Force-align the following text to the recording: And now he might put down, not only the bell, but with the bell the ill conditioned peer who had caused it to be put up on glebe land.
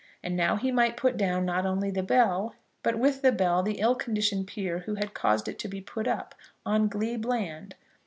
And 0.23 0.35
now 0.35 0.55
he 0.55 0.71
might 0.71 0.97
put 0.97 1.15
down, 1.15 1.45
not 1.45 1.63
only 1.63 1.91
the 1.91 2.01
bell, 2.01 2.55
but 2.81 2.97
with 2.97 3.21
the 3.21 3.31
bell 3.31 3.61
the 3.61 3.77
ill 3.77 3.93
conditioned 3.93 4.47
peer 4.47 4.79
who 4.79 4.95
had 4.95 5.13
caused 5.13 5.47
it 5.47 5.59
to 5.59 5.67
be 5.67 5.79
put 5.79 6.07
up 6.07 6.33
on 6.65 6.87
glebe 6.87 7.23
land. 7.23 7.75